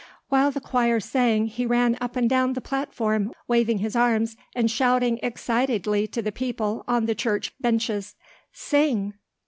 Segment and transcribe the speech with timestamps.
[0.29, 4.71] While the choir sang he ran up and down the platform waving his arms and
[4.71, 8.15] shouting excitedly to the people on the church benches,
[8.51, 9.13] "Sing!